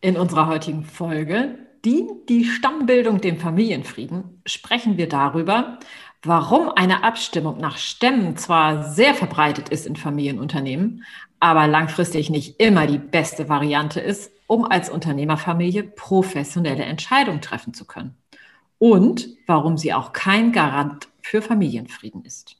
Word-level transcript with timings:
In 0.00 0.16
unserer 0.16 0.46
heutigen 0.46 0.84
Folge 0.84 1.58
dient 1.84 2.28
die 2.28 2.44
Stammbildung 2.44 3.20
dem 3.20 3.36
Familienfrieden, 3.36 4.40
sprechen 4.46 4.96
wir 4.96 5.08
darüber, 5.08 5.78
warum 6.22 6.70
eine 6.70 7.02
Abstimmung 7.02 7.58
nach 7.58 7.78
Stämmen 7.78 8.36
zwar 8.36 8.84
sehr 8.84 9.14
verbreitet 9.14 9.70
ist 9.70 9.86
in 9.86 9.96
Familienunternehmen, 9.96 11.04
aber 11.40 11.66
langfristig 11.66 12.30
nicht 12.30 12.60
immer 12.60 12.86
die 12.86 12.98
beste 12.98 13.48
Variante 13.48 13.98
ist, 13.98 14.30
um 14.46 14.64
als 14.64 14.88
Unternehmerfamilie 14.88 15.82
professionelle 15.82 16.84
Entscheidungen 16.84 17.40
treffen 17.40 17.74
zu 17.74 17.84
können. 17.84 18.14
Und 18.78 19.28
warum 19.48 19.76
sie 19.76 19.92
auch 19.94 20.12
kein 20.12 20.52
Garant 20.52 21.08
für 21.22 21.42
Familienfrieden 21.42 22.24
ist. 22.24 22.56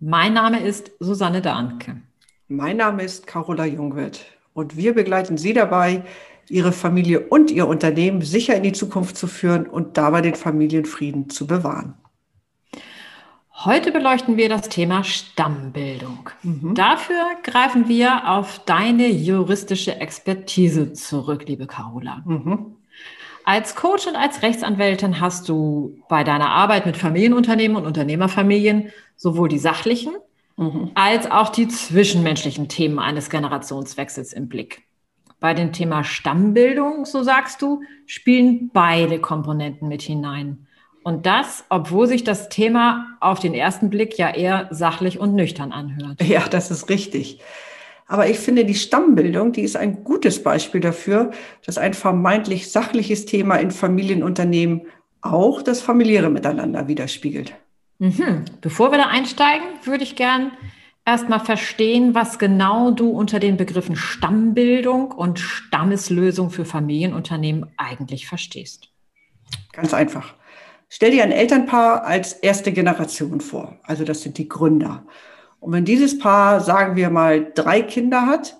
Mein 0.00 0.32
Name 0.32 0.60
ist 0.60 0.90
Susanne 1.00 1.42
Dahnke. 1.42 2.00
Mein 2.48 2.78
Name 2.78 3.02
ist 3.02 3.26
Carola 3.26 3.66
Jungwirth 3.66 4.24
und 4.54 4.78
wir 4.78 4.94
begleiten 4.94 5.36
Sie 5.36 5.52
dabei, 5.52 6.02
ihre 6.48 6.72
Familie 6.72 7.20
und 7.20 7.50
ihr 7.50 7.66
Unternehmen 7.66 8.22
sicher 8.22 8.54
in 8.54 8.62
die 8.62 8.72
Zukunft 8.72 9.16
zu 9.16 9.26
führen 9.26 9.66
und 9.66 9.96
dabei 9.96 10.20
den 10.20 10.34
Familienfrieden 10.34 11.30
zu 11.30 11.46
bewahren. 11.46 11.94
Heute 13.64 13.90
beleuchten 13.90 14.36
wir 14.36 14.50
das 14.50 14.68
Thema 14.68 15.02
Stammbildung. 15.02 16.28
Mhm. 16.42 16.74
Dafür 16.74 17.24
greifen 17.42 17.88
wir 17.88 18.28
auf 18.28 18.60
deine 18.66 19.08
juristische 19.08 19.96
Expertise 19.96 20.92
zurück, 20.92 21.44
liebe 21.46 21.66
Carola. 21.66 22.22
Mhm. 22.26 22.76
Als 23.44 23.74
Coach 23.74 24.06
und 24.06 24.16
als 24.16 24.42
Rechtsanwältin 24.42 25.20
hast 25.20 25.48
du 25.48 25.98
bei 26.08 26.22
deiner 26.22 26.50
Arbeit 26.50 26.84
mit 26.84 26.96
Familienunternehmen 26.96 27.76
und 27.76 27.86
Unternehmerfamilien 27.86 28.90
sowohl 29.16 29.48
die 29.48 29.58
sachlichen 29.58 30.12
mhm. 30.56 30.90
als 30.94 31.30
auch 31.30 31.48
die 31.48 31.68
zwischenmenschlichen 31.68 32.68
Themen 32.68 32.98
eines 32.98 33.30
Generationswechsels 33.30 34.32
im 34.32 34.48
Blick. 34.48 34.82
Bei 35.46 35.54
dem 35.54 35.72
Thema 35.72 36.02
Stammbildung, 36.02 37.04
so 37.04 37.22
sagst 37.22 37.62
du, 37.62 37.80
spielen 38.04 38.68
beide 38.72 39.20
Komponenten 39.20 39.86
mit 39.86 40.02
hinein. 40.02 40.66
Und 41.04 41.24
das, 41.24 41.64
obwohl 41.68 42.08
sich 42.08 42.24
das 42.24 42.48
Thema 42.48 43.16
auf 43.20 43.38
den 43.38 43.54
ersten 43.54 43.88
Blick 43.88 44.18
ja 44.18 44.34
eher 44.34 44.66
sachlich 44.72 45.20
und 45.20 45.36
nüchtern 45.36 45.70
anhört. 45.70 46.20
Ja, 46.20 46.48
das 46.48 46.72
ist 46.72 46.88
richtig. 46.88 47.38
Aber 48.08 48.28
ich 48.28 48.40
finde, 48.40 48.64
die 48.64 48.74
Stammbildung, 48.74 49.52
die 49.52 49.60
ist 49.60 49.76
ein 49.76 50.02
gutes 50.02 50.42
Beispiel 50.42 50.80
dafür, 50.80 51.30
dass 51.64 51.78
ein 51.78 51.94
vermeintlich 51.94 52.72
sachliches 52.72 53.24
Thema 53.24 53.54
in 53.54 53.70
Familienunternehmen 53.70 54.88
auch 55.20 55.62
das 55.62 55.80
familiäre 55.80 56.28
Miteinander 56.28 56.88
widerspiegelt. 56.88 57.54
Mhm. 58.00 58.46
Bevor 58.62 58.90
wir 58.90 58.98
da 58.98 59.06
einsteigen, 59.06 59.64
würde 59.84 60.02
ich 60.02 60.16
gern 60.16 60.50
erstmal 61.06 61.40
verstehen, 61.40 62.14
was 62.14 62.38
genau 62.38 62.90
du 62.90 63.10
unter 63.10 63.38
den 63.38 63.56
Begriffen 63.56 63.96
Stammbildung 63.96 65.12
und 65.12 65.38
Stammeslösung 65.38 66.50
für 66.50 66.66
Familienunternehmen 66.66 67.70
eigentlich 67.78 68.26
verstehst. 68.26 68.90
Ganz 69.72 69.94
einfach. 69.94 70.34
Stell 70.88 71.12
dir 71.12 71.24
ein 71.24 71.32
Elternpaar 71.32 72.04
als 72.04 72.32
erste 72.34 72.72
Generation 72.72 73.40
vor. 73.40 73.78
Also 73.84 74.04
das 74.04 74.22
sind 74.22 74.38
die 74.38 74.48
Gründer. 74.48 75.06
Und 75.60 75.72
wenn 75.72 75.84
dieses 75.84 76.18
Paar, 76.18 76.60
sagen 76.60 76.96
wir 76.96 77.10
mal, 77.10 77.52
drei 77.54 77.82
Kinder 77.82 78.26
hat, 78.26 78.58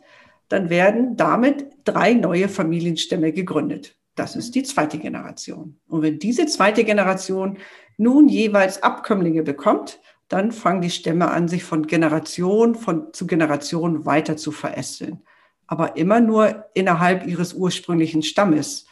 dann 0.48 0.70
werden 0.70 1.16
damit 1.16 1.66
drei 1.84 2.14
neue 2.14 2.48
Familienstämme 2.48 3.32
gegründet. 3.32 3.96
Das 4.14 4.34
ist 4.34 4.54
die 4.54 4.62
zweite 4.62 4.98
Generation. 4.98 5.78
Und 5.88 6.02
wenn 6.02 6.18
diese 6.18 6.46
zweite 6.46 6.84
Generation 6.84 7.58
nun 7.96 8.28
jeweils 8.28 8.82
Abkömmlinge 8.82 9.42
bekommt, 9.42 10.00
dann 10.28 10.53
fangen 10.53 10.82
die 10.82 10.91
Stämme 10.91 11.31
an, 11.31 11.48
sich 11.48 11.64
von 11.64 11.87
Generation 11.87 12.75
von, 12.75 13.12
zu 13.12 13.26
Generation 13.26 14.06
weiter 14.06 14.37
zu 14.37 14.50
verästeln. 14.50 15.20
Aber 15.66 15.97
immer 15.97 16.20
nur 16.20 16.66
innerhalb 16.75 17.26
ihres 17.26 17.54
ursprünglichen 17.54 18.22
Stammes. 18.22 18.86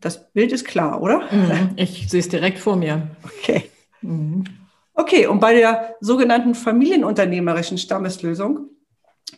Das 0.00 0.32
Bild 0.32 0.52
ist 0.52 0.64
klar, 0.64 1.02
oder? 1.02 1.22
Mhm, 1.32 1.72
ich 1.76 2.08
sehe 2.08 2.20
es 2.20 2.28
direkt 2.28 2.58
vor 2.58 2.76
mir. 2.76 3.08
Okay. 3.24 3.70
Mhm. 4.02 4.44
Okay, 4.94 5.26
und 5.26 5.40
bei 5.40 5.54
der 5.54 5.96
sogenannten 6.00 6.54
familienunternehmerischen 6.54 7.78
Stammeslösung, 7.78 8.70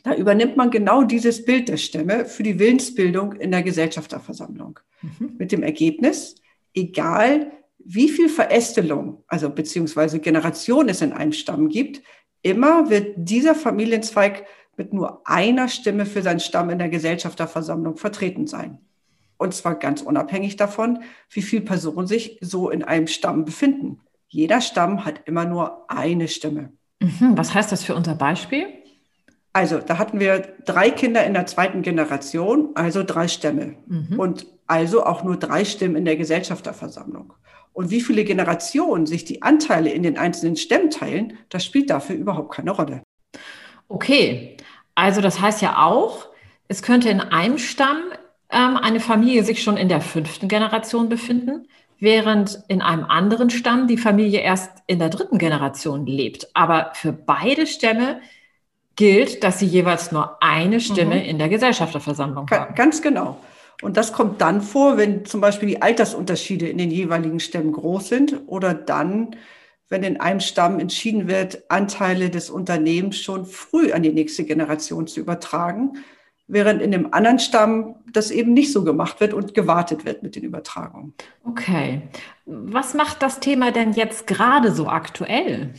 da 0.02 0.14
übernimmt 0.14 0.56
man 0.56 0.70
genau 0.70 1.02
dieses 1.02 1.44
Bild 1.44 1.68
der 1.68 1.76
Stämme 1.76 2.24
für 2.24 2.42
die 2.42 2.58
Willensbildung 2.58 3.34
in 3.34 3.50
der 3.50 3.62
Gesellschafterversammlung. 3.62 4.80
Mhm. 5.02 5.34
Mit 5.38 5.52
dem 5.52 5.62
Ergebnis, 5.62 6.36
egal 6.74 7.52
wie 7.84 8.08
viel 8.08 8.28
Verästelung, 8.28 9.24
also 9.26 9.50
beziehungsweise 9.50 10.20
Generation 10.20 10.88
es 10.88 11.02
in 11.02 11.12
einem 11.12 11.32
Stamm 11.32 11.68
gibt, 11.68 12.02
immer 12.42 12.90
wird 12.90 13.14
dieser 13.16 13.54
Familienzweig 13.54 14.44
mit 14.76 14.92
nur 14.92 15.22
einer 15.28 15.68
Stimme 15.68 16.06
für 16.06 16.22
seinen 16.22 16.40
Stamm 16.40 16.70
in 16.70 16.78
der 16.78 16.88
Gesellschafterversammlung 16.88 17.96
vertreten 17.96 18.46
sein. 18.46 18.78
Und 19.36 19.54
zwar 19.54 19.74
ganz 19.74 20.02
unabhängig 20.02 20.56
davon, 20.56 21.00
wie 21.30 21.42
viele 21.42 21.62
Personen 21.62 22.06
sich 22.06 22.38
so 22.40 22.70
in 22.70 22.84
einem 22.84 23.06
Stamm 23.06 23.44
befinden. 23.44 24.00
Jeder 24.28 24.60
Stamm 24.60 25.04
hat 25.04 25.22
immer 25.26 25.44
nur 25.44 25.90
eine 25.90 26.28
Stimme. 26.28 26.72
Mhm, 27.00 27.36
was 27.36 27.52
heißt 27.52 27.72
das 27.72 27.82
für 27.82 27.94
unser 27.94 28.14
Beispiel? 28.14 28.66
Also, 29.52 29.78
da 29.78 29.98
hatten 29.98 30.18
wir 30.18 30.54
drei 30.64 30.90
Kinder 30.90 31.24
in 31.26 31.34
der 31.34 31.46
zweiten 31.46 31.82
Generation, 31.82 32.70
also 32.74 33.02
drei 33.02 33.28
Stämme. 33.28 33.74
Mhm. 33.86 34.18
Und 34.18 34.46
also 34.66 35.04
auch 35.04 35.22
nur 35.24 35.36
drei 35.36 35.64
Stimmen 35.64 35.96
in 35.96 36.06
der 36.06 36.16
Gesellschafterversammlung. 36.16 37.34
Und 37.72 37.90
wie 37.90 38.00
viele 38.00 38.24
Generationen 38.24 39.06
sich 39.06 39.24
die 39.24 39.42
Anteile 39.42 39.90
in 39.90 40.02
den 40.02 40.18
einzelnen 40.18 40.56
Stämmen 40.56 40.90
teilen, 40.90 41.38
das 41.48 41.64
spielt 41.64 41.90
dafür 41.90 42.16
überhaupt 42.16 42.52
keine 42.54 42.72
Rolle. 42.72 43.02
Okay, 43.88 44.56
also 44.94 45.20
das 45.20 45.40
heißt 45.40 45.62
ja 45.62 45.82
auch, 45.82 46.26
es 46.68 46.82
könnte 46.82 47.08
in 47.08 47.20
einem 47.20 47.58
Stamm 47.58 48.02
ähm, 48.50 48.76
eine 48.76 49.00
Familie 49.00 49.44
sich 49.44 49.62
schon 49.62 49.76
in 49.76 49.88
der 49.88 50.00
fünften 50.00 50.48
Generation 50.48 51.08
befinden, 51.08 51.66
während 51.98 52.62
in 52.68 52.82
einem 52.82 53.04
anderen 53.04 53.48
Stamm 53.50 53.86
die 53.86 53.96
Familie 53.96 54.40
erst 54.40 54.70
in 54.86 54.98
der 54.98 55.08
dritten 55.08 55.38
Generation 55.38 56.04
lebt. 56.06 56.48
Aber 56.54 56.90
für 56.94 57.12
beide 57.12 57.66
Stämme 57.66 58.20
gilt, 58.96 59.42
dass 59.44 59.58
sie 59.58 59.66
jeweils 59.66 60.12
nur 60.12 60.42
eine 60.42 60.80
Stimme 60.80 61.16
mhm. 61.16 61.22
in 61.22 61.38
der 61.38 61.48
Gesellschafterversammlung 61.48 62.50
haben. 62.50 62.74
Ganz 62.74 63.00
genau. 63.00 63.38
Und 63.82 63.96
das 63.96 64.12
kommt 64.12 64.40
dann 64.40 64.62
vor, 64.62 64.96
wenn 64.96 65.24
zum 65.24 65.40
Beispiel 65.40 65.68
die 65.68 65.82
Altersunterschiede 65.82 66.68
in 66.68 66.78
den 66.78 66.90
jeweiligen 66.90 67.40
Stämmen 67.40 67.72
groß 67.72 68.08
sind 68.08 68.40
oder 68.46 68.72
dann, 68.72 69.36
wenn 69.88 70.04
in 70.04 70.20
einem 70.20 70.40
Stamm 70.40 70.78
entschieden 70.78 71.28
wird, 71.28 71.64
Anteile 71.68 72.30
des 72.30 72.48
Unternehmens 72.48 73.18
schon 73.18 73.44
früh 73.44 73.92
an 73.92 74.02
die 74.02 74.12
nächste 74.12 74.44
Generation 74.44 75.08
zu 75.08 75.20
übertragen, 75.20 75.98
während 76.46 76.80
in 76.80 76.92
dem 76.92 77.12
anderen 77.12 77.40
Stamm 77.40 77.96
das 78.12 78.30
eben 78.30 78.54
nicht 78.54 78.72
so 78.72 78.84
gemacht 78.84 79.20
wird 79.20 79.34
und 79.34 79.52
gewartet 79.52 80.04
wird 80.04 80.22
mit 80.22 80.36
den 80.36 80.44
Übertragungen. 80.44 81.14
Okay. 81.44 82.02
Was 82.46 82.94
macht 82.94 83.20
das 83.20 83.40
Thema 83.40 83.72
denn 83.72 83.92
jetzt 83.92 84.28
gerade 84.28 84.70
so 84.70 84.86
aktuell? 84.86 85.74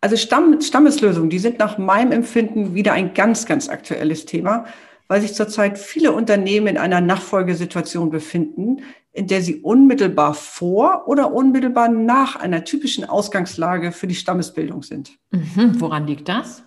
Also 0.00 0.16
Stamm, 0.16 0.60
Stammeslösungen, 0.60 1.30
die 1.30 1.40
sind 1.40 1.58
nach 1.58 1.76
meinem 1.76 2.12
Empfinden 2.12 2.74
wieder 2.74 2.92
ein 2.92 3.14
ganz, 3.14 3.46
ganz 3.46 3.68
aktuelles 3.68 4.26
Thema, 4.26 4.66
weil 5.08 5.20
sich 5.20 5.34
zurzeit 5.34 5.78
viele 5.78 6.12
Unternehmen 6.12 6.66
in 6.66 6.78
einer 6.78 7.00
Nachfolgesituation 7.00 8.10
befinden, 8.10 8.82
in 9.12 9.26
der 9.26 9.40
sie 9.40 9.56
unmittelbar 9.62 10.34
vor 10.34 11.04
oder 11.06 11.32
unmittelbar 11.32 11.88
nach 11.88 12.36
einer 12.36 12.64
typischen 12.64 13.04
Ausgangslage 13.04 13.92
für 13.92 14.06
die 14.06 14.14
Stammesbildung 14.14 14.82
sind. 14.82 15.18
Mhm. 15.30 15.80
Woran 15.80 16.06
liegt 16.06 16.28
das? 16.28 16.64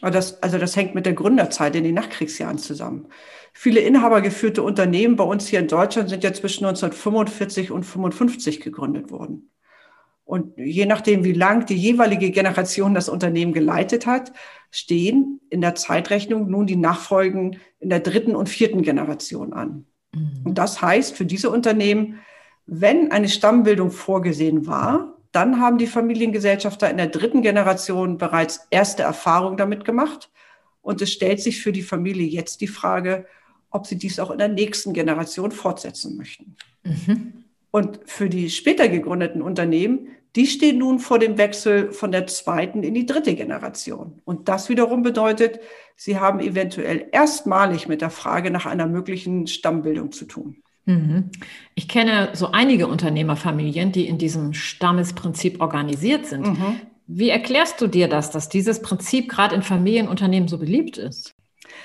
das? 0.00 0.42
Also 0.42 0.58
das 0.58 0.74
hängt 0.74 0.94
mit 0.94 1.06
der 1.06 1.12
Gründerzeit 1.12 1.76
in 1.76 1.84
den 1.84 1.94
Nachkriegsjahren 1.94 2.58
zusammen. 2.58 3.06
Viele 3.52 3.80
inhabergeführte 3.80 4.62
Unternehmen 4.62 5.16
bei 5.16 5.24
uns 5.24 5.46
hier 5.46 5.60
in 5.60 5.68
Deutschland 5.68 6.08
sind 6.08 6.24
ja 6.24 6.32
zwischen 6.32 6.64
1945 6.64 7.70
und 7.70 7.84
55 7.84 8.60
gegründet 8.60 9.10
worden. 9.10 9.50
Und 10.32 10.56
je 10.56 10.86
nachdem, 10.86 11.24
wie 11.24 11.34
lang 11.34 11.66
die 11.66 11.76
jeweilige 11.76 12.30
Generation 12.30 12.94
das 12.94 13.10
Unternehmen 13.10 13.52
geleitet 13.52 14.06
hat, 14.06 14.32
stehen 14.70 15.42
in 15.50 15.60
der 15.60 15.74
Zeitrechnung 15.74 16.50
nun 16.50 16.66
die 16.66 16.76
Nachfolgen 16.76 17.58
in 17.80 17.90
der 17.90 18.00
dritten 18.00 18.34
und 18.34 18.48
vierten 18.48 18.80
Generation 18.80 19.52
an. 19.52 19.84
Mhm. 20.14 20.40
Und 20.44 20.56
das 20.56 20.80
heißt 20.80 21.14
für 21.14 21.26
diese 21.26 21.50
Unternehmen, 21.50 22.20
wenn 22.64 23.12
eine 23.12 23.28
Stammbildung 23.28 23.90
vorgesehen 23.90 24.66
war, 24.66 25.18
dann 25.32 25.60
haben 25.60 25.76
die 25.76 25.86
Familiengesellschafter 25.86 26.88
in 26.88 26.96
der 26.96 27.08
dritten 27.08 27.42
Generation 27.42 28.16
bereits 28.16 28.66
erste 28.70 29.02
Erfahrungen 29.02 29.58
damit 29.58 29.84
gemacht. 29.84 30.30
Und 30.80 31.02
es 31.02 31.12
stellt 31.12 31.42
sich 31.42 31.60
für 31.60 31.72
die 31.72 31.82
Familie 31.82 32.26
jetzt 32.26 32.62
die 32.62 32.68
Frage, 32.68 33.26
ob 33.68 33.86
sie 33.86 33.98
dies 33.98 34.18
auch 34.18 34.30
in 34.30 34.38
der 34.38 34.48
nächsten 34.48 34.94
Generation 34.94 35.52
fortsetzen 35.52 36.16
möchten. 36.16 36.56
Mhm. 36.84 37.44
Und 37.70 38.00
für 38.06 38.30
die 38.30 38.48
später 38.48 38.88
gegründeten 38.88 39.42
Unternehmen, 39.42 40.08
die 40.34 40.46
stehen 40.46 40.78
nun 40.78 40.98
vor 40.98 41.18
dem 41.18 41.36
Wechsel 41.36 41.92
von 41.92 42.10
der 42.10 42.26
zweiten 42.26 42.82
in 42.82 42.94
die 42.94 43.06
dritte 43.06 43.34
Generation. 43.34 44.20
Und 44.24 44.48
das 44.48 44.68
wiederum 44.68 45.02
bedeutet, 45.02 45.60
sie 45.96 46.18
haben 46.18 46.40
eventuell 46.40 47.06
erstmalig 47.12 47.86
mit 47.86 48.00
der 48.00 48.10
Frage 48.10 48.50
nach 48.50 48.64
einer 48.64 48.86
möglichen 48.86 49.46
Stammbildung 49.46 50.12
zu 50.12 50.24
tun. 50.24 50.62
Mhm. 50.86 51.30
Ich 51.74 51.86
kenne 51.86 52.30
so 52.32 52.50
einige 52.50 52.86
Unternehmerfamilien, 52.86 53.92
die 53.92 54.06
in 54.06 54.18
diesem 54.18 54.54
Stammesprinzip 54.54 55.60
organisiert 55.60 56.26
sind. 56.26 56.46
Mhm. 56.46 56.80
Wie 57.06 57.28
erklärst 57.28 57.80
du 57.80 57.86
dir 57.86 58.08
das, 58.08 58.30
dass 58.30 58.48
dieses 58.48 58.80
Prinzip 58.80 59.28
gerade 59.28 59.54
in 59.54 59.62
Familienunternehmen 59.62 60.48
so 60.48 60.58
beliebt 60.58 60.96
ist? 60.96 61.34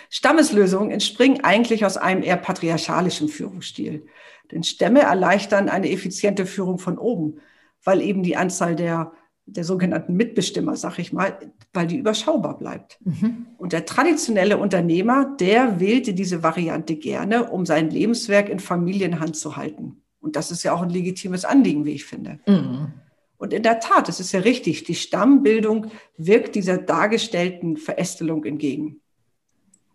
Stammeslösungen 0.10 0.90
entspringen 0.90 1.44
eigentlich 1.44 1.86
aus 1.86 1.98
einem 1.98 2.24
eher 2.24 2.38
patriarchalischen 2.38 3.28
Führungsstil. 3.28 4.06
Denn 4.52 4.64
Stämme 4.64 5.02
erleichtern 5.02 5.70
eine 5.70 5.92
effiziente 5.92 6.46
Führung 6.46 6.80
von 6.80 6.98
oben, 6.98 7.42
weil 7.88 8.02
eben 8.02 8.22
die 8.22 8.36
Anzahl 8.36 8.76
der, 8.76 9.14
der 9.46 9.64
sogenannten 9.64 10.14
Mitbestimmer, 10.14 10.76
sag 10.76 11.00
ich 11.00 11.14
mal, 11.14 11.40
weil 11.72 11.88
die 11.88 11.96
überschaubar 11.96 12.58
bleibt. 12.58 13.00
Mhm. 13.06 13.48
Und 13.58 13.72
der 13.72 13.86
traditionelle 13.86 14.58
Unternehmer, 14.58 15.38
der 15.40 15.80
wählte 15.80 16.14
diese 16.14 16.44
Variante 16.44 16.98
gerne, 16.98 17.50
um 17.50 17.66
sein 17.66 17.90
Lebenswerk 17.90 18.50
in 18.50 18.60
Familienhand 18.60 19.38
zu 19.38 19.56
halten. 19.56 20.02
Und 20.20 20.36
das 20.36 20.52
ist 20.52 20.64
ja 20.64 20.74
auch 20.74 20.82
ein 20.82 20.90
legitimes 20.90 21.46
Anliegen, 21.46 21.86
wie 21.86 21.94
ich 21.94 22.04
finde. 22.04 22.40
Mhm. 22.46 22.92
Und 23.38 23.54
in 23.54 23.64
der 23.64 23.80
Tat, 23.80 24.10
es 24.10 24.20
ist 24.20 24.34
ja 24.34 24.42
richtig, 24.42 24.84
die 24.84 24.96
Stammbildung 24.96 25.88
wirkt 26.18 26.56
dieser 26.56 26.78
dargestellten 26.78 27.78
Verästelung 27.78 28.44
entgegen. 28.44 29.00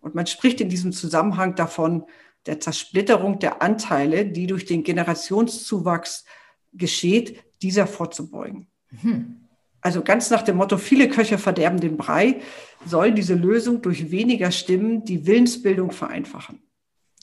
Und 0.01 0.15
man 0.15 0.25
spricht 0.25 0.61
in 0.61 0.69
diesem 0.69 0.93
Zusammenhang 0.93 1.53
davon, 1.53 2.05
der 2.47 2.59
Zersplitterung 2.59 3.37
der 3.37 3.61
Anteile, 3.61 4.25
die 4.25 4.47
durch 4.47 4.65
den 4.65 4.83
Generationszuwachs 4.83 6.25
geschieht, 6.73 7.43
dieser 7.61 7.87
vorzubeugen. 7.87 8.67
Mhm. 9.01 9.43
Also 9.81 10.01
ganz 10.01 10.29
nach 10.29 10.43
dem 10.43 10.57
Motto, 10.57 10.77
viele 10.77 11.09
Köche 11.09 11.37
verderben 11.37 11.79
den 11.79 11.97
Brei, 11.97 12.41
soll 12.85 13.11
diese 13.11 13.35
Lösung 13.35 13.81
durch 13.81 14.11
weniger 14.11 14.51
Stimmen 14.51 15.03
die 15.03 15.27
Willensbildung 15.27 15.91
vereinfachen. 15.91 16.61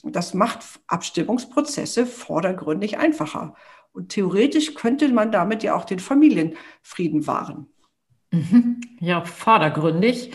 Und 0.03 0.15
das 0.15 0.33
macht 0.33 0.63
Abstimmungsprozesse 0.87 2.05
vordergründig 2.05 2.97
einfacher. 2.97 3.55
Und 3.93 4.09
theoretisch 4.09 4.73
könnte 4.73 5.07
man 5.09 5.31
damit 5.31 5.63
ja 5.63 5.75
auch 5.75 5.85
den 5.85 5.99
Familienfrieden 5.99 7.27
wahren. 7.27 7.67
Mhm. 8.31 8.81
Ja, 8.99 9.25
vordergründig. 9.25 10.31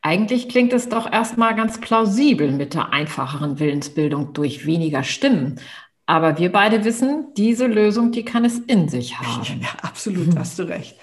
Eigentlich 0.00 0.48
klingt 0.48 0.72
es 0.72 0.88
doch 0.88 1.10
erstmal 1.10 1.54
ganz 1.54 1.80
plausibel 1.80 2.50
mit 2.50 2.74
der 2.74 2.92
einfacheren 2.92 3.60
Willensbildung 3.60 4.32
durch 4.32 4.66
weniger 4.66 5.04
Stimmen. 5.04 5.60
Aber 6.06 6.38
wir 6.38 6.50
beide 6.50 6.84
wissen, 6.84 7.32
diese 7.36 7.66
Lösung, 7.66 8.12
die 8.12 8.24
kann 8.24 8.44
es 8.44 8.58
in 8.58 8.88
sich 8.88 9.18
haben. 9.18 9.60
Ja, 9.60 9.68
absolut, 9.82 10.36
hast 10.36 10.58
du 10.58 10.64
recht. 10.64 10.96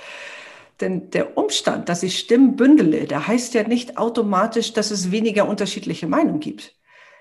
Denn 0.82 1.10
der 1.12 1.38
Umstand, 1.38 1.90
dass 1.90 2.04
ich 2.04 2.20
Stimmen 2.20 2.56
bündele, 2.56 3.06
der 3.06 3.28
heißt 3.28 3.54
ja 3.54 3.68
nicht 3.68 3.98
automatisch, 3.98 4.74
dass 4.74 4.92
es 4.92 5.12
weniger 5.12 5.48
unterschiedliche 5.48 6.08
Meinungen 6.08 6.40
gibt. 6.40 6.76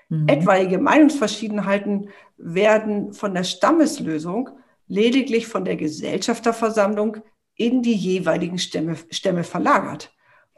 Mhm. 0.09 0.27
Etwaige 0.27 0.77
Meinungsverschiedenheiten 0.77 2.09
werden 2.37 3.13
von 3.13 3.33
der 3.33 3.43
Stammeslösung 3.43 4.49
lediglich 4.87 5.47
von 5.47 5.65
der 5.65 5.75
Gesellschafterversammlung 5.75 7.17
in 7.55 7.81
die 7.81 7.93
jeweiligen 7.93 8.57
Stämme, 8.57 8.95
Stämme 9.11 9.43
verlagert. 9.43 10.13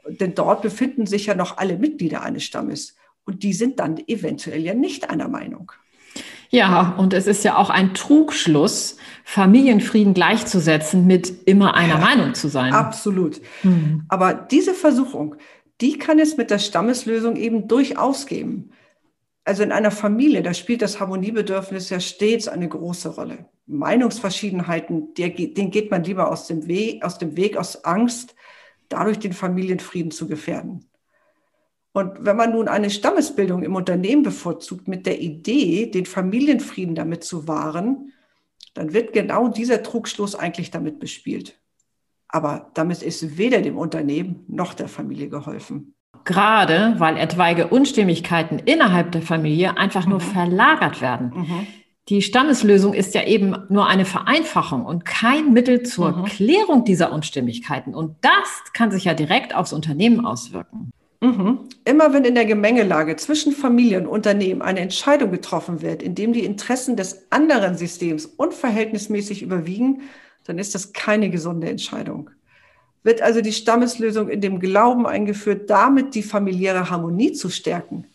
Denn 0.06 0.34
dort 0.34 0.62
befinden 0.62 1.06
sich 1.06 1.26
ja 1.26 1.34
noch 1.34 1.58
alle 1.58 1.76
Mitglieder 1.76 2.22
eines 2.22 2.44
Stammes. 2.44 2.96
Und 3.24 3.42
die 3.42 3.52
sind 3.52 3.78
dann 3.78 4.02
eventuell 4.06 4.60
ja 4.60 4.74
nicht 4.74 5.10
einer 5.10 5.28
Meinung. 5.28 5.70
Ja, 6.54 6.94
und 6.98 7.14
es 7.14 7.26
ist 7.26 7.44
ja 7.44 7.56
auch 7.56 7.70
ein 7.70 7.94
Trugschluss, 7.94 8.98
Familienfrieden 9.24 10.12
gleichzusetzen 10.12 11.06
mit 11.06 11.46
immer 11.46 11.74
einer 11.74 11.94
ja, 11.94 12.00
Meinung 12.00 12.34
zu 12.34 12.48
sein. 12.48 12.74
Absolut. 12.74 13.40
Mhm. 13.62 14.04
Aber 14.08 14.34
diese 14.34 14.74
Versuchung, 14.74 15.36
die 15.80 15.98
kann 15.98 16.18
es 16.18 16.36
mit 16.36 16.50
der 16.50 16.58
Stammeslösung 16.58 17.36
eben 17.36 17.68
durchaus 17.68 18.26
geben. 18.26 18.70
Also 19.44 19.62
in 19.62 19.72
einer 19.72 19.90
Familie, 19.90 20.42
da 20.42 20.52
spielt 20.52 20.82
das 20.82 21.00
Harmoniebedürfnis 21.00 21.88
ja 21.88 22.00
stets 22.00 22.48
eine 22.48 22.68
große 22.68 23.08
Rolle. 23.08 23.46
Meinungsverschiedenheiten, 23.66 25.14
denen 25.14 25.70
geht 25.70 25.90
man 25.90 26.04
lieber 26.04 26.30
aus 26.30 26.46
dem 26.48 26.66
Weg, 26.68 27.02
aus 27.02 27.16
dem 27.16 27.34
Weg, 27.34 27.56
aus 27.56 27.84
Angst, 27.84 28.34
dadurch 28.90 29.18
den 29.18 29.32
Familienfrieden 29.32 30.10
zu 30.10 30.28
gefährden. 30.28 30.84
Und 31.92 32.24
wenn 32.24 32.36
man 32.36 32.52
nun 32.52 32.68
eine 32.68 32.90
Stammesbildung 32.90 33.62
im 33.62 33.74
Unternehmen 33.74 34.22
bevorzugt 34.22 34.88
mit 34.88 35.04
der 35.04 35.20
Idee, 35.20 35.90
den 35.90 36.06
Familienfrieden 36.06 36.94
damit 36.94 37.22
zu 37.22 37.46
wahren, 37.48 38.12
dann 38.74 38.94
wird 38.94 39.12
genau 39.12 39.48
dieser 39.48 39.82
Trugschluss 39.82 40.34
eigentlich 40.34 40.70
damit 40.70 40.98
bespielt. 40.98 41.60
Aber 42.28 42.70
damit 42.72 43.02
ist 43.02 43.36
weder 43.36 43.60
dem 43.60 43.76
Unternehmen 43.76 44.44
noch 44.48 44.72
der 44.72 44.88
Familie 44.88 45.28
geholfen. 45.28 45.94
Gerade 46.24 46.94
weil 46.98 47.18
etwaige 47.18 47.66
Unstimmigkeiten 47.66 48.58
innerhalb 48.58 49.12
der 49.12 49.22
Familie 49.22 49.76
einfach 49.76 50.06
nur 50.06 50.20
mhm. 50.20 50.24
verlagert 50.24 51.02
werden. 51.02 51.32
Mhm. 51.34 51.66
Die 52.08 52.22
Stammeslösung 52.22 52.94
ist 52.94 53.14
ja 53.14 53.24
eben 53.24 53.54
nur 53.68 53.86
eine 53.86 54.04
Vereinfachung 54.04 54.86
und 54.86 55.04
kein 55.04 55.52
Mittel 55.52 55.82
zur 55.82 56.16
mhm. 56.16 56.24
Klärung 56.24 56.84
dieser 56.84 57.12
Unstimmigkeiten. 57.12 57.94
Und 57.94 58.16
das 58.22 58.72
kann 58.72 58.90
sich 58.90 59.04
ja 59.04 59.14
direkt 59.14 59.54
aufs 59.54 59.72
Unternehmen 59.72 60.24
auswirken. 60.24 60.90
Mhm. 61.22 61.68
Immer 61.84 62.12
wenn 62.12 62.24
in 62.24 62.34
der 62.34 62.46
Gemengelage 62.46 63.14
zwischen 63.14 63.52
Familie 63.52 63.98
und 63.98 64.08
Unternehmen 64.08 64.60
eine 64.60 64.80
Entscheidung 64.80 65.30
getroffen 65.30 65.80
wird, 65.80 66.02
in 66.02 66.16
dem 66.16 66.32
die 66.32 66.44
Interessen 66.44 66.96
des 66.96 67.30
anderen 67.30 67.76
Systems 67.76 68.26
unverhältnismäßig 68.26 69.42
überwiegen, 69.42 70.02
dann 70.44 70.58
ist 70.58 70.74
das 70.74 70.92
keine 70.92 71.30
gesunde 71.30 71.68
Entscheidung. 71.68 72.30
Wird 73.04 73.22
also 73.22 73.40
die 73.40 73.52
Stammeslösung 73.52 74.28
in 74.28 74.40
dem 74.40 74.58
Glauben 74.58 75.06
eingeführt, 75.06 75.70
damit 75.70 76.16
die 76.16 76.24
familiäre 76.24 76.90
Harmonie 76.90 77.32
zu 77.32 77.50
stärken, 77.50 78.08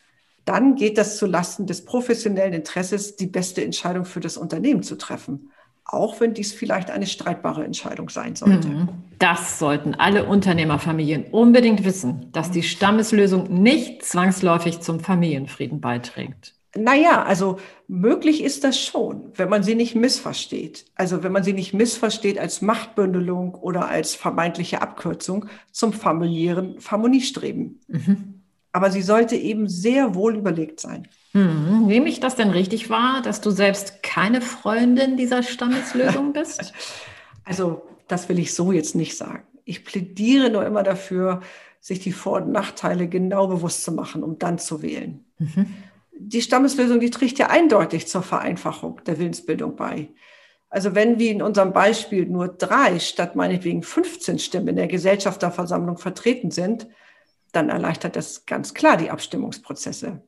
dann 0.44 0.76
geht 0.76 0.98
das 0.98 1.18
zulasten 1.18 1.66
des 1.66 1.86
professionellen 1.86 2.54
Interesses, 2.54 3.16
die 3.16 3.28
beste 3.28 3.64
Entscheidung 3.64 4.04
für 4.04 4.22
das 4.22 4.38
Unternehmen 4.38 4.84
zu 4.84 4.98
treffen. 4.98 5.52
Auch 5.90 6.20
wenn 6.20 6.34
dies 6.34 6.52
vielleicht 6.52 6.92
eine 6.92 7.08
streitbare 7.08 7.64
Entscheidung 7.64 8.10
sein 8.10 8.36
sollte. 8.36 8.68
Mhm. 8.68 8.90
Das 9.20 9.58
sollten 9.58 9.96
alle 9.96 10.26
Unternehmerfamilien 10.26 11.26
unbedingt 11.32 11.86
wissen, 11.86 12.30
dass 12.34 12.52
die 12.52 12.64
Stammeslösung 12.64 13.62
nicht 13.62 14.04
zwangsläufig 14.04 14.82
zum 14.82 15.00
Familienfrieden 15.00 15.80
beiträgt. 15.80 16.54
Naja, 16.76 17.24
also 17.24 17.58
möglich 17.88 18.44
ist 18.44 18.64
das 18.64 18.80
schon, 18.80 19.32
wenn 19.36 19.50
man 19.50 19.64
sie 19.64 19.76
nicht 19.76 19.96
missversteht. 19.96 20.86
Also 20.96 21.24
wenn 21.24 21.32
man 21.32 21.44
sie 21.44 21.54
nicht 21.54 21.74
missversteht 21.74 22.38
als 22.38 22.62
Machtbündelung 22.62 23.56
oder 23.56 23.88
als 23.88 24.14
vermeintliche 24.14 24.82
Abkürzung 24.82 25.46
zum 25.72 25.94
familiären 25.94 26.76
Harmoniestreben. 26.86 27.80
Mhm 27.88 28.38
aber 28.78 28.92
sie 28.92 29.02
sollte 29.02 29.36
eben 29.36 29.68
sehr 29.68 30.14
wohl 30.14 30.36
überlegt 30.36 30.80
sein. 30.80 31.08
Hm, 31.38 31.86
nehme 31.86 32.10
ich 32.10 32.20
das 32.20 32.36
denn 32.36 32.50
richtig 32.50 32.90
wahr, 32.90 33.22
dass 33.22 33.42
du 33.42 33.52
selbst 33.52 34.02
keine 34.02 34.42
Freundin 34.42 35.18
dieser 35.18 35.44
Stammeslösung 35.44 36.34
bist? 36.34 36.74
Also, 37.50 37.84
das 38.10 38.28
will 38.28 38.40
ich 38.40 38.54
so 38.54 38.74
jetzt 38.74 38.94
nicht 38.94 39.16
sagen. 39.16 39.48
Ich 39.64 39.86
plädiere 39.86 40.50
nur 40.50 40.66
immer 40.66 40.84
dafür, 40.84 41.40
sich 41.80 42.02
die 42.02 42.12
Vor- 42.12 42.42
und 42.42 42.52
Nachteile 42.52 43.08
genau 43.08 43.48
bewusst 43.48 43.86
zu 43.86 43.94
machen, 43.94 44.22
um 44.22 44.38
dann 44.38 44.60
zu 44.60 44.82
wählen. 44.82 45.24
Mhm. 45.38 45.66
Die 46.12 46.42
Stammeslösung, 46.42 47.00
die 47.00 47.10
trägt 47.10 47.40
ja 47.40 47.48
eindeutig 47.48 48.06
zur 48.06 48.22
Vereinfachung 48.22 49.00
der 49.06 49.18
Willensbildung 49.18 49.78
bei. 49.78 50.10
Also 50.70 50.94
wenn 50.94 51.20
wie 51.20 51.30
in 51.30 51.42
unserem 51.42 51.72
Beispiel 51.72 52.26
nur 52.26 52.50
drei 52.50 53.00
statt 53.00 53.38
meinetwegen 53.38 53.82
15 53.82 54.40
Stimmen 54.40 54.68
in 54.68 54.76
der 54.76 54.88
Gesellschafterversammlung 54.88 55.98
vertreten 55.98 56.52
sind, 56.52 56.90
dann 57.54 57.70
erleichtert 57.70 58.18
das 58.18 58.46
ganz 58.46 58.74
klar 58.74 58.98
die 58.98 59.10
Abstimmungsprozesse. 59.10 60.22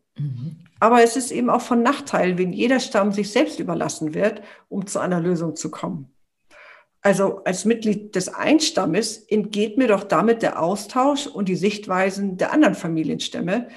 Aber 0.79 1.03
es 1.03 1.15
ist 1.15 1.31
eben 1.31 1.49
auch 1.49 1.61
von 1.61 1.83
Nachteil, 1.83 2.37
wenn 2.37 2.53
jeder 2.53 2.79
Stamm 2.79 3.11
sich 3.11 3.31
selbst 3.31 3.59
überlassen 3.59 4.13
wird, 4.13 4.41
um 4.69 4.87
zu 4.87 4.99
einer 4.99 5.19
Lösung 5.19 5.55
zu 5.55 5.69
kommen. 5.69 6.11
Also 7.01 7.43
als 7.45 7.65
Mitglied 7.65 8.15
des 8.15 8.29
Einstammes 8.29 9.17
entgeht 9.17 9.77
mir 9.77 9.87
doch 9.87 10.03
damit 10.03 10.41
der 10.41 10.61
Austausch 10.61 11.27
und 11.27 11.47
die 11.47 11.55
Sichtweisen 11.55 12.37
der 12.37 12.51
anderen 12.51 12.75
Familienstämme, 12.75 13.69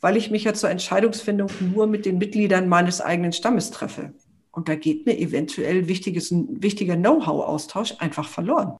weil 0.00 0.16
ich 0.16 0.30
mich 0.30 0.44
ja 0.44 0.54
zur 0.54 0.70
Entscheidungsfindung 0.70 1.50
nur 1.60 1.88
mit 1.88 2.06
den 2.06 2.18
Mitgliedern 2.18 2.68
meines 2.68 3.00
eigenen 3.00 3.32
Stammes 3.32 3.70
treffe. 3.70 4.12
Und 4.52 4.68
da 4.68 4.76
geht 4.76 5.06
mir 5.06 5.18
eventuell 5.18 5.88
wichtiges, 5.88 6.32
wichtiger 6.32 6.96
Know-how-Austausch 6.96 7.94
einfach 7.98 8.28
verloren. 8.28 8.76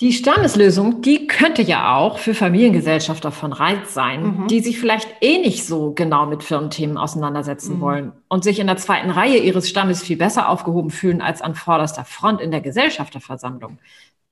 Die 0.00 0.12
Stammeslösung, 0.12 1.02
die 1.02 1.28
könnte 1.28 1.62
ja 1.62 1.96
auch 1.96 2.18
für 2.18 2.34
Familiengesellschafter 2.34 3.30
von 3.30 3.52
Reiz 3.52 3.94
sein, 3.94 4.40
mhm. 4.40 4.46
die 4.48 4.58
sich 4.58 4.80
vielleicht 4.80 5.08
eh 5.20 5.38
nicht 5.38 5.64
so 5.66 5.92
genau 5.92 6.26
mit 6.26 6.42
Firmenthemen 6.42 6.96
auseinandersetzen 6.96 7.76
mhm. 7.76 7.80
wollen 7.80 8.12
und 8.28 8.42
sich 8.42 8.58
in 8.58 8.66
der 8.66 8.76
zweiten 8.76 9.10
Reihe 9.10 9.38
ihres 9.38 9.68
Stammes 9.68 10.02
viel 10.02 10.16
besser 10.16 10.48
aufgehoben 10.48 10.90
fühlen 10.90 11.20
als 11.20 11.42
an 11.42 11.54
vorderster 11.54 12.04
Front 12.04 12.40
in 12.40 12.50
der 12.50 12.60
Gesellschafterversammlung. 12.60 13.78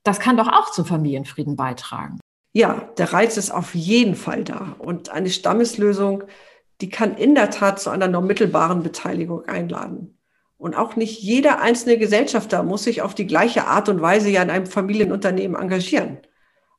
Das 0.03 0.19
kann 0.19 0.35
doch 0.35 0.49
auch 0.49 0.71
zum 0.71 0.85
Familienfrieden 0.85 1.55
beitragen. 1.55 2.19
Ja, 2.51 2.89
der 2.97 3.13
Reiz 3.13 3.37
ist 3.37 3.51
auf 3.51 3.73
jeden 3.73 4.15
Fall 4.15 4.43
da. 4.43 4.75
Und 4.79 5.09
eine 5.09 5.29
Stammeslösung, 5.29 6.25
die 6.81 6.89
kann 6.89 7.15
in 7.15 7.35
der 7.35 7.51
Tat 7.51 7.79
zu 7.79 7.89
einer 7.89 8.09
nur 8.09 8.21
mittelbaren 8.21 8.83
Beteiligung 8.83 9.45
einladen. 9.45 10.17
Und 10.63 10.77
auch 10.77 10.95
nicht 10.95 11.21
jeder 11.21 11.59
einzelne 11.59 11.97
Gesellschafter 11.97 12.63
muss 12.63 12.85
sich 12.85 13.01
auf 13.01 13.13
die 13.13 13.27
gleiche 13.27 13.67
Art 13.67 13.89
und 13.89 13.99
Weise 13.99 14.29
ja 14.29 14.41
in 14.41 14.49
einem 14.49 14.65
Familienunternehmen 14.65 15.61
engagieren. 15.61 16.19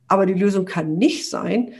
Aber 0.08 0.24
die 0.24 0.32
Lösung 0.32 0.64
kann 0.64 0.96
nicht 0.96 1.28
sein, 1.28 1.74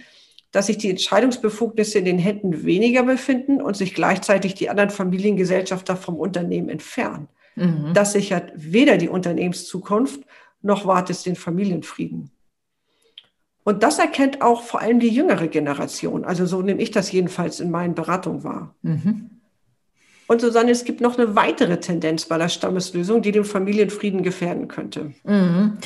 dass 0.52 0.66
sich 0.66 0.76
die 0.76 0.90
Entscheidungsbefugnisse 0.90 2.00
in 2.00 2.04
den 2.04 2.18
Händen 2.18 2.66
weniger 2.66 3.04
befinden 3.04 3.62
und 3.62 3.78
sich 3.78 3.94
gleichzeitig 3.94 4.52
die 4.52 4.68
anderen 4.68 4.90
Familiengesellschafter 4.90 5.96
vom 5.96 6.16
Unternehmen 6.16 6.68
entfernen. 6.68 7.28
Mhm. 7.56 7.92
Das 7.94 8.12
sichert 8.12 8.52
weder 8.54 8.98
die 8.98 9.08
Unternehmenszukunft 9.08 10.20
noch 10.60 10.84
wahrt 10.84 11.08
es 11.08 11.22
den 11.22 11.36
Familienfrieden. 11.36 12.30
Und 13.64 13.82
das 13.82 13.98
erkennt 13.98 14.42
auch 14.42 14.60
vor 14.60 14.82
allem 14.82 15.00
die 15.00 15.08
jüngere 15.08 15.48
Generation. 15.48 16.26
Also 16.26 16.44
so 16.44 16.60
nehme 16.60 16.82
ich 16.82 16.90
das 16.90 17.10
jedenfalls 17.10 17.60
in 17.60 17.70
meinen 17.70 17.94
Beratungen 17.94 18.44
wahr. 18.44 18.74
Mhm. 18.82 19.30
Und 20.26 20.40
Susanne, 20.40 20.70
es 20.70 20.84
gibt 20.84 21.00
noch 21.00 21.18
eine 21.18 21.36
weitere 21.36 21.78
Tendenz 21.80 22.26
bei 22.26 22.38
der 22.38 22.48
Stammeslösung, 22.48 23.22
die 23.22 23.32
den 23.32 23.44
Familienfrieden 23.44 24.22
gefährden 24.22 24.68
könnte. 24.68 25.12
Mhm. 25.24 25.78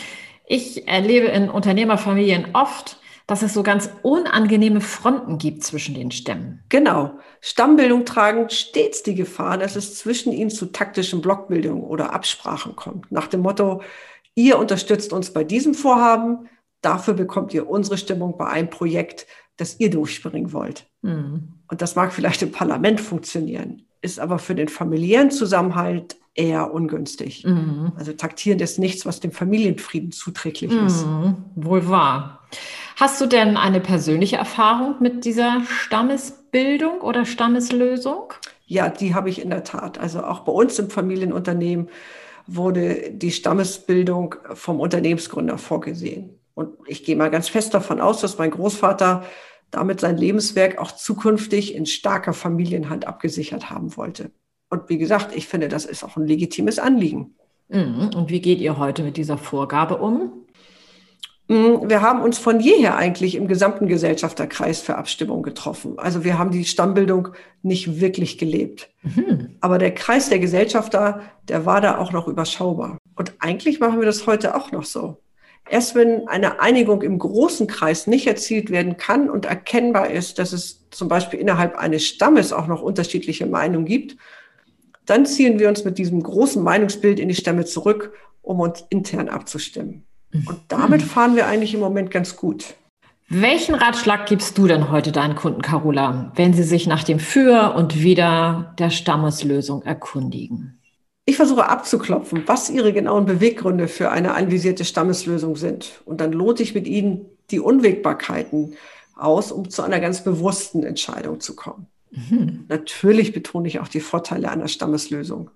Ich 0.47 0.89
erlebe 0.89 1.27
in 1.27 1.51
Unternehmerfamilien 1.51 2.49
oft, 2.55 2.99
dass 3.29 3.43
es 3.43 3.53
so 3.53 3.63
ganz 3.63 3.91
unangenehme 4.03 4.81
Fronten 4.81 5.37
gibt 5.37 5.63
zwischen 5.63 5.95
den 5.95 6.11
Stämmen. 6.11 6.65
Genau. 6.71 7.19
Stammbildung 7.43 8.07
tragen 8.07 8.49
stets 8.49 9.03
die 9.03 9.15
Gefahr, 9.15 9.59
dass 9.59 9.77
es 9.77 9.99
zwischen 9.99 10.33
ihnen 10.33 10.49
zu 10.49 10.67
taktischen 10.73 11.21
Blockbildungen 11.21 11.85
oder 11.85 12.15
Absprachen 12.15 12.75
kommt. 12.75 13.13
Nach 13.13 13.27
dem 13.27 13.41
Motto, 13.41 13.83
ihr 14.35 14.59
unterstützt 14.59 15.13
uns 15.13 15.31
bei 15.31 15.45
diesem 15.45 15.75
Vorhaben, 15.75 16.49
dafür 16.81 17.13
bekommt 17.13 17.53
ihr 17.53 17.69
unsere 17.69 17.99
Stimmung 17.99 18.39
bei 18.39 18.47
einem 18.47 18.71
Projekt, 18.71 19.27
das 19.59 19.79
ihr 19.79 19.91
durchspringen 19.91 20.55
wollt. 20.55 20.87
Mhm. 21.03 21.53
Und 21.69 21.83
das 21.83 21.97
mag 21.97 22.15
vielleicht 22.15 22.41
im 22.41 22.53
Parlament 22.53 22.99
funktionieren, 22.99 23.88
ist 24.01 24.21
aber 24.21 24.39
für 24.39 24.55
den 24.55 24.69
familiären 24.69 25.31
Zusammenhalt 25.31 26.17
eher 26.35 26.73
ungünstig. 26.73 27.45
Mhm. 27.45 27.93
Also 27.97 28.13
taktieren 28.13 28.61
ist 28.61 28.79
nichts, 28.79 29.05
was 29.05 29.21
dem 29.21 29.33
Familienfrieden 29.33 30.13
zuträglich 30.13 30.71
mhm. 30.71 30.87
ist. 30.87 31.05
Wohl 31.57 31.89
wahr. 31.89 32.47
Hast 32.97 33.21
du 33.21 33.27
denn 33.27 33.57
eine 33.57 33.81
persönliche 33.81 34.37
Erfahrung 34.37 34.97
mit 35.01 35.25
dieser 35.25 35.63
Stammesbildung 35.67 37.01
oder 37.01 37.25
Stammeslösung? 37.25 38.33
Ja, 38.67 38.89
die 38.89 39.15
habe 39.15 39.31
ich 39.31 39.41
in 39.41 39.51
der 39.51 39.65
Tat. 39.65 39.99
Also 39.99 40.23
auch 40.23 40.41
bei 40.41 40.53
uns 40.53 40.79
im 40.79 40.91
Familienunternehmen 40.91 41.89
wurde 42.47 43.11
die 43.11 43.31
Stammesbildung 43.31 44.37
vom 44.55 44.81
Unternehmensgründer 44.81 45.59
vorgesehen. 45.59 46.39
Und 46.55 46.71
ich 46.87 47.05
gehe 47.05 47.17
mal 47.17 47.31
ganz 47.31 47.49
fest 47.49 47.75
davon 47.75 48.01
aus, 48.01 48.21
dass 48.21 48.39
mein 48.39 48.51
Großvater 48.51 49.25
damit 49.71 50.01
sein 50.01 50.17
Lebenswerk 50.17 50.79
auch 50.79 50.93
zukünftig 50.93 51.75
in 51.75 51.87
starker 51.87 52.33
Familienhand 52.33 53.07
abgesichert 53.07 53.71
haben 53.71 53.97
wollte. 53.97 54.31
Und 54.71 54.89
wie 54.89 54.99
gesagt, 54.99 55.35
ich 55.35 55.49
finde, 55.49 55.69
das 55.69 55.85
ist 55.85 56.05
auch 56.05 56.17
ein 56.17 56.27
legitimes 56.27 56.79
Anliegen. 56.79 57.35
Mhm. 57.69 58.11
Und 58.15 58.31
wie 58.31 58.41
geht 58.41 58.61
ihr 58.61 58.79
heute 58.79 59.03
mit 59.03 59.17
dieser 59.17 59.39
Vorgabe 59.39 59.99
um? 59.99 60.47
Mm, 61.49 61.89
wir 61.89 62.03
haben 62.03 62.23
uns 62.23 62.39
von 62.39 62.61
jeher 62.61 62.97
eigentlich 62.97 63.35
im 63.35 63.49
gesamten 63.49 63.89
Gesellschafterkreis 63.89 64.81
für 64.81 64.97
Abstimmung 64.97 65.43
getroffen. 65.43 65.99
Also 65.99 66.25
wir 66.25 66.39
haben 66.39 66.51
die 66.51 66.65
Stammbildung 66.65 67.29
nicht 67.63 68.01
wirklich 68.01 68.39
gelebt. 68.39 68.91
Mhm. 69.03 69.57
Aber 69.61 69.79
der 69.79 69.95
Kreis 69.95 70.29
der 70.29 70.39
Gesellschafter, 70.39 71.23
der 71.49 71.67
war 71.67 71.81
da 71.81 71.99
auch 71.99 72.13
noch 72.13 72.29
überschaubar. 72.29 72.99
Und 73.17 73.33
eigentlich 73.39 73.81
machen 73.81 73.99
wir 73.99 74.07
das 74.07 74.27
heute 74.27 74.55
auch 74.55 74.73
noch 74.73 74.85
so. 74.85 75.19
Erst 75.71 75.95
wenn 75.95 76.27
eine 76.29 76.61
Einigung 76.61 77.03
im 77.03 77.19
großen 77.19 77.67
Kreis 77.67 78.07
nicht 78.07 78.27
erzielt 78.27 78.71
werden 78.71 78.97
kann 78.97 79.29
und 79.29 79.45
erkennbar 79.45 80.11
ist, 80.11 80.39
dass 80.39 80.53
es 80.53 80.89
zum 80.91 81.09
Beispiel 81.09 81.39
innerhalb 81.39 81.77
eines 81.77 82.07
Stammes 82.07 82.53
auch 82.53 82.67
noch 82.67 82.83
unterschiedliche 82.83 83.47
Meinungen 83.47 83.85
gibt, 83.85 84.17
dann 85.05 85.27
ziehen 85.27 85.59
wir 85.59 85.69
uns 85.69 85.85
mit 85.85 85.99
diesem 85.99 86.23
großen 86.23 86.63
Meinungsbild 86.63 87.19
in 87.21 87.29
die 87.29 87.35
Stämme 87.35 87.65
zurück, 87.65 88.13
um 88.43 88.61
uns 88.61 88.85
intern 88.91 89.29
abzustimmen. 89.29 90.05
Und 90.33 90.59
damit 90.69 91.03
fahren 91.03 91.37
wir 91.37 91.47
eigentlich 91.47 91.75
im 91.75 91.81
Moment 91.81 92.11
ganz 92.11 92.37
gut. 92.37 92.75
Welchen 93.31 93.75
Ratschlag 93.75 94.27
gibst 94.27 94.57
du 94.57 94.67
denn 94.67 94.91
heute 94.91 95.13
deinen 95.13 95.35
Kunden, 95.35 95.61
Carola, 95.61 96.33
wenn 96.35 96.55
sie 96.55 96.63
sich 96.63 96.87
nach 96.87 97.05
dem 97.05 97.19
Für 97.19 97.75
und 97.75 98.03
Wider 98.03 98.75
der 98.79 98.89
Stammeslösung 98.89 99.83
erkundigen? 99.83 100.78
Ich 101.29 101.37
versuche 101.37 101.69
abzuklopfen, 101.69 102.45
was 102.47 102.71
ihre 102.71 102.95
genauen 102.95 103.27
Beweggründe 103.27 103.87
für 103.87 104.11
eine 104.11 104.33
anvisierte 104.33 104.87
Stammeslösung 104.87 105.57
sind. 105.57 106.01
Und 106.07 106.23
dann 106.23 106.33
lote 106.33 106.63
ich 106.63 106.75
mit 106.75 106.87
ihnen 106.87 107.27
die 107.51 107.61
Unwägbarkeiten 107.61 108.77
aus, 109.15 109.53
um 109.53 109.69
zu 109.69 109.83
einer 109.83 110.01
ganz 110.01 110.25
bewussten 110.25 110.85
Entscheidung 110.85 111.41
zu 111.41 111.55
kommen. 111.55 111.87
Mhm. 112.13 112.65
Natürlich 112.71 113.35
betone 113.35 113.69
ich 113.69 113.79
auch 113.79 113.89
die 113.89 114.01
Vorteile 114.01 114.51
einer 114.51 114.69
Stammeslösung. 114.69 115.51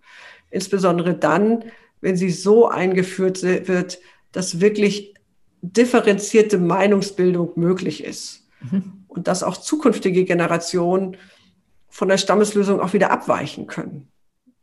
Insbesondere 0.51 1.15
dann, 1.15 1.65
wenn 2.03 2.19
sie 2.19 2.29
so 2.29 2.69
eingeführt 2.69 3.43
wird, 3.43 3.99
dass 4.31 4.61
wirklich 4.61 5.15
differenzierte 5.63 6.59
Meinungsbildung 6.59 7.53
möglich 7.55 8.05
ist. 8.05 8.47
Mhm. 8.71 9.05
Und 9.09 9.27
dass 9.27 9.43
auch 9.43 9.57
zukünftige 9.57 10.25
Generationen 10.25 11.17
von 11.89 12.09
der 12.09 12.19
Stammeslösung 12.19 12.79
auch 12.79 12.93
wieder 12.93 13.11
abweichen 13.11 13.67
können. 13.67 14.12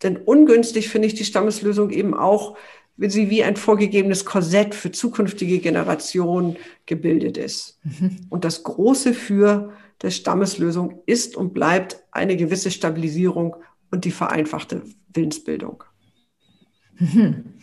Denn 0.03 0.18
ungünstig 0.18 0.89
finde 0.89 1.08
ich 1.08 1.13
die 1.13 1.25
Stammeslösung 1.25 1.89
eben 1.89 2.13
auch, 2.13 2.58
wenn 2.98 3.10
sie 3.10 3.29
wie 3.29 3.44
ein 3.44 3.56
vorgegebenes 3.56 4.25
Korsett 4.25 4.75
für 4.75 4.91
zukünftige 4.91 5.60
Generationen 5.60 6.58
gebildet 6.86 7.38
ist. 7.38 7.79
Mhm. 7.84 8.27
Und 8.29 8.44
das 8.44 8.63
große 8.63 9.13
Für 9.13 9.74
der 10.01 10.12
Stammeslösung 10.12 11.01
ist 11.06 11.36
und 11.36 11.53
bleibt 11.53 12.03
eine 12.12 12.36
gewisse 12.36 12.72
Stabilisierung 12.72 13.56
und 13.91 14.06
die 14.06 14.12
vereinfachte 14.12 14.84
Willensbildung. 15.13 15.84
Mhm. 16.98 17.53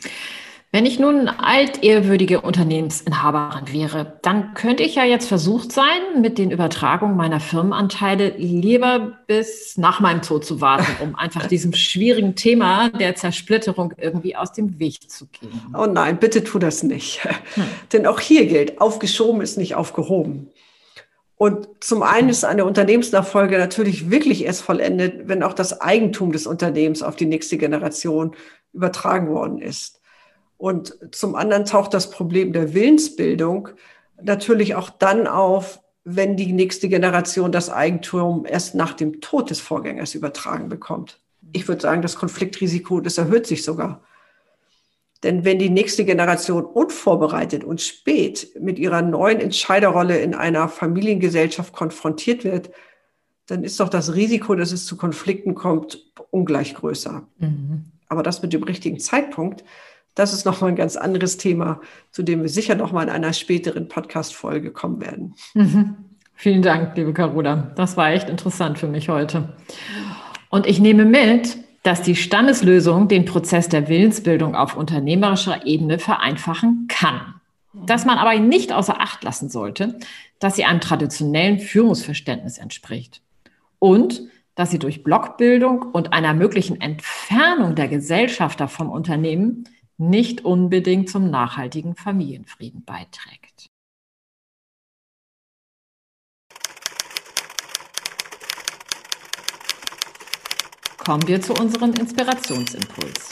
Wenn 0.72 0.84
ich 0.84 0.98
nun 0.98 1.28
altehrwürdige 1.28 2.40
Unternehmensinhaberin 2.40 3.72
wäre, 3.72 4.18
dann 4.22 4.52
könnte 4.54 4.82
ich 4.82 4.96
ja 4.96 5.04
jetzt 5.04 5.28
versucht 5.28 5.72
sein, 5.72 6.20
mit 6.20 6.38
den 6.38 6.50
Übertragungen 6.50 7.16
meiner 7.16 7.40
Firmenanteile 7.40 8.34
lieber 8.36 9.18
bis 9.26 9.78
nach 9.78 10.00
meinem 10.00 10.22
Tod 10.22 10.44
zu 10.44 10.60
warten, 10.60 11.02
um 11.02 11.14
einfach 11.14 11.46
diesem 11.48 11.72
schwierigen 11.72 12.34
Thema 12.34 12.90
der 12.90 13.14
Zersplitterung 13.14 13.94
irgendwie 13.96 14.36
aus 14.36 14.52
dem 14.52 14.78
Weg 14.78 15.08
zu 15.08 15.26
gehen. 15.28 15.62
Oh 15.72 15.86
nein, 15.86 16.18
bitte 16.18 16.42
tu 16.42 16.58
das 16.58 16.82
nicht. 16.82 17.24
Hm. 17.54 17.64
Denn 17.92 18.06
auch 18.06 18.20
hier 18.20 18.46
gilt, 18.46 18.80
aufgeschoben 18.80 19.40
ist 19.40 19.56
nicht 19.56 19.76
aufgehoben. 19.76 20.50
Und 21.36 21.68
zum 21.80 22.02
einen 22.02 22.30
ist 22.30 22.44
eine 22.44 22.64
Unternehmensnachfolge 22.64 23.58
natürlich 23.58 24.10
wirklich 24.10 24.44
erst 24.44 24.62
vollendet, 24.62 25.28
wenn 25.28 25.42
auch 25.42 25.52
das 25.52 25.80
Eigentum 25.80 26.32
des 26.32 26.46
Unternehmens 26.46 27.02
auf 27.02 27.14
die 27.14 27.26
nächste 27.26 27.58
Generation 27.58 28.34
übertragen 28.72 29.28
worden 29.28 29.58
ist. 29.58 30.00
Und 30.58 30.96
zum 31.14 31.34
anderen 31.34 31.64
taucht 31.64 31.92
das 31.94 32.10
Problem 32.10 32.52
der 32.52 32.74
Willensbildung 32.74 33.68
natürlich 34.22 34.74
auch 34.74 34.90
dann 34.90 35.26
auf, 35.26 35.80
wenn 36.04 36.36
die 36.36 36.52
nächste 36.52 36.88
Generation 36.88 37.52
das 37.52 37.68
Eigentum 37.68 38.46
erst 38.46 38.74
nach 38.74 38.94
dem 38.94 39.20
Tod 39.20 39.50
des 39.50 39.60
Vorgängers 39.60 40.14
übertragen 40.14 40.68
bekommt. 40.68 41.20
Ich 41.52 41.68
würde 41.68 41.82
sagen, 41.82 42.02
das 42.02 42.16
Konfliktrisiko, 42.16 43.00
das 43.00 43.18
erhöht 43.18 43.46
sich 43.46 43.64
sogar. 43.64 44.02
Denn 45.22 45.44
wenn 45.44 45.58
die 45.58 45.70
nächste 45.70 46.04
Generation 46.04 46.64
unvorbereitet 46.64 47.64
und 47.64 47.80
spät 47.80 48.50
mit 48.60 48.78
ihrer 48.78 49.02
neuen 49.02 49.40
Entscheiderrolle 49.40 50.18
in 50.18 50.34
einer 50.34 50.68
Familiengesellschaft 50.68 51.72
konfrontiert 51.72 52.44
wird, 52.44 52.70
dann 53.46 53.64
ist 53.64 53.80
doch 53.80 53.88
das 53.88 54.14
Risiko, 54.14 54.54
dass 54.54 54.72
es 54.72 54.86
zu 54.86 54.96
Konflikten 54.96 55.54
kommt, 55.54 56.04
ungleich 56.30 56.74
größer. 56.74 57.26
Mhm. 57.38 57.86
Aber 58.08 58.22
das 58.22 58.42
mit 58.42 58.52
dem 58.52 58.62
richtigen 58.62 59.00
Zeitpunkt, 59.00 59.64
das 60.16 60.32
ist 60.32 60.44
nochmal 60.44 60.70
ein 60.70 60.76
ganz 60.76 60.96
anderes 60.96 61.36
Thema, 61.36 61.80
zu 62.10 62.22
dem 62.22 62.42
wir 62.42 62.48
sicher 62.48 62.74
nochmal 62.74 63.04
in 63.04 63.10
einer 63.10 63.32
späteren 63.32 63.86
Podcast-Folge 63.86 64.72
kommen 64.72 65.00
werden. 65.00 65.34
Mhm. 65.54 65.94
Vielen 66.34 66.62
Dank, 66.62 66.96
liebe 66.96 67.12
Carola. 67.12 67.72
Das 67.76 67.96
war 67.96 68.10
echt 68.10 68.28
interessant 68.28 68.78
für 68.78 68.88
mich 68.88 69.08
heute. 69.08 69.54
Und 70.48 70.66
ich 70.66 70.80
nehme 70.80 71.04
mit, 71.04 71.58
dass 71.82 72.02
die 72.02 72.16
Stammeslösung 72.16 73.08
den 73.08 73.26
Prozess 73.26 73.68
der 73.68 73.88
Willensbildung 73.88 74.54
auf 74.56 74.76
unternehmerischer 74.76 75.66
Ebene 75.66 75.98
vereinfachen 75.98 76.86
kann. 76.88 77.34
Dass 77.72 78.06
man 78.06 78.16
aber 78.16 78.34
nicht 78.38 78.72
außer 78.72 79.00
Acht 79.00 79.22
lassen 79.22 79.50
sollte, 79.50 79.98
dass 80.38 80.56
sie 80.56 80.64
einem 80.64 80.80
traditionellen 80.80 81.58
Führungsverständnis 81.60 82.56
entspricht. 82.56 83.20
Und 83.78 84.22
dass 84.54 84.70
sie 84.70 84.78
durch 84.78 85.04
Blockbildung 85.04 85.82
und 85.82 86.14
einer 86.14 86.32
möglichen 86.32 86.80
Entfernung 86.80 87.74
der 87.74 87.88
Gesellschafter 87.88 88.66
vom 88.66 88.88
Unternehmen 88.90 89.64
nicht 89.98 90.44
unbedingt 90.44 91.08
zum 91.10 91.30
nachhaltigen 91.30 91.94
Familienfrieden 91.94 92.84
beiträgt. 92.84 93.70
Kommen 100.98 101.28
wir 101.28 101.40
zu 101.40 101.54
unserem 101.54 101.92
Inspirationsimpuls. 101.94 103.30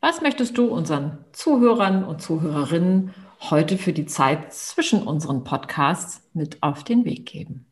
Was 0.00 0.20
möchtest 0.20 0.56
du 0.56 0.66
unseren 0.66 1.24
Zuhörern 1.32 2.04
und 2.04 2.22
Zuhörerinnen 2.22 3.12
heute 3.50 3.76
für 3.76 3.92
die 3.92 4.06
Zeit 4.06 4.54
zwischen 4.54 5.02
unseren 5.02 5.42
Podcasts 5.42 6.22
mit 6.34 6.62
auf 6.62 6.84
den 6.84 7.04
Weg 7.04 7.26
geben? 7.26 7.66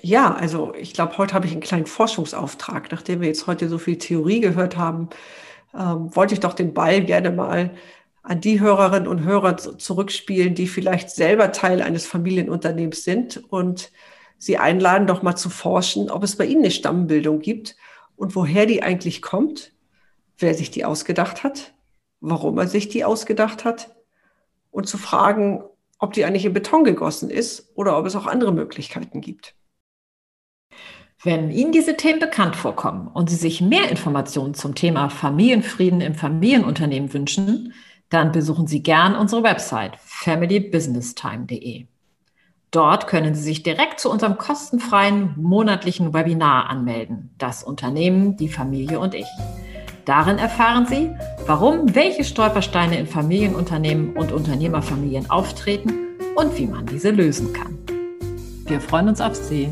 Ja, 0.00 0.32
also 0.32 0.72
ich 0.74 0.94
glaube, 0.94 1.18
heute 1.18 1.34
habe 1.34 1.46
ich 1.46 1.52
einen 1.52 1.60
kleinen 1.60 1.86
Forschungsauftrag. 1.86 2.90
Nachdem 2.90 3.20
wir 3.20 3.28
jetzt 3.28 3.46
heute 3.46 3.68
so 3.68 3.76
viel 3.76 3.98
Theorie 3.98 4.40
gehört 4.40 4.78
haben, 4.78 5.10
ähm, 5.74 6.14
wollte 6.14 6.34
ich 6.34 6.40
doch 6.40 6.54
den 6.54 6.74
Ball 6.74 7.04
gerne 7.04 7.30
mal 7.30 7.70
an 8.22 8.40
die 8.40 8.60
Hörerinnen 8.60 9.08
und 9.08 9.24
Hörer 9.24 9.56
zurückspielen, 9.56 10.54
die 10.54 10.66
vielleicht 10.66 11.10
selber 11.10 11.52
Teil 11.52 11.80
eines 11.80 12.06
Familienunternehmens 12.06 13.04
sind 13.04 13.42
und 13.50 13.90
sie 14.36 14.58
einladen, 14.58 15.06
doch 15.06 15.22
mal 15.22 15.36
zu 15.36 15.50
forschen, 15.50 16.10
ob 16.10 16.22
es 16.22 16.36
bei 16.36 16.44
ihnen 16.44 16.62
eine 16.62 16.70
Stammbildung 16.70 17.40
gibt 17.40 17.76
und 18.16 18.36
woher 18.36 18.66
die 18.66 18.82
eigentlich 18.82 19.22
kommt, 19.22 19.72
wer 20.36 20.54
sich 20.54 20.70
die 20.70 20.84
ausgedacht 20.84 21.42
hat, 21.42 21.74
warum 22.20 22.58
er 22.58 22.68
sich 22.68 22.88
die 22.88 23.04
ausgedacht 23.04 23.64
hat 23.64 23.96
und 24.70 24.86
zu 24.86 24.98
fragen, 24.98 25.64
ob 25.98 26.12
die 26.12 26.24
eigentlich 26.24 26.44
in 26.44 26.52
Beton 26.52 26.84
gegossen 26.84 27.30
ist 27.30 27.72
oder 27.74 27.98
ob 27.98 28.06
es 28.06 28.14
auch 28.14 28.26
andere 28.26 28.52
Möglichkeiten 28.52 29.20
gibt. 29.20 29.54
Wenn 31.24 31.50
Ihnen 31.50 31.72
diese 31.72 31.96
Themen 31.96 32.20
bekannt 32.20 32.54
vorkommen 32.54 33.08
und 33.08 33.28
Sie 33.28 33.36
sich 33.36 33.60
mehr 33.60 33.90
Informationen 33.90 34.54
zum 34.54 34.76
Thema 34.76 35.10
Familienfrieden 35.10 36.00
im 36.00 36.14
Familienunternehmen 36.14 37.12
wünschen, 37.12 37.74
dann 38.08 38.30
besuchen 38.30 38.68
Sie 38.68 38.84
gern 38.84 39.16
unsere 39.16 39.42
Website 39.42 39.96
familybusinesstime.de. 39.96 41.86
Dort 42.70 43.08
können 43.08 43.34
Sie 43.34 43.42
sich 43.42 43.64
direkt 43.64 43.98
zu 43.98 44.12
unserem 44.12 44.38
kostenfreien 44.38 45.34
monatlichen 45.36 46.14
Webinar 46.14 46.70
anmelden. 46.70 47.34
Das 47.38 47.64
Unternehmen, 47.64 48.36
die 48.36 48.48
Familie 48.48 49.00
und 49.00 49.14
ich. 49.14 49.26
Darin 50.04 50.38
erfahren 50.38 50.86
Sie, 50.86 51.10
warum 51.46 51.96
welche 51.96 52.22
Stolpersteine 52.22 52.96
in 52.96 53.06
Familienunternehmen 53.08 54.16
und 54.16 54.30
Unternehmerfamilien 54.30 55.28
auftreten 55.30 55.94
und 56.36 56.56
wie 56.56 56.66
man 56.66 56.86
diese 56.86 57.10
lösen 57.10 57.52
kann. 57.52 57.76
Wir 58.66 58.80
freuen 58.80 59.08
uns 59.08 59.20
auf 59.20 59.34
Sie. 59.34 59.68